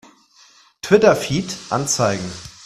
[0.81, 2.31] Twitter-Feed anzeigen!